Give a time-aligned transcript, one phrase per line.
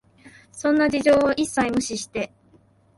[0.51, 2.33] そんな事情を一切無視して、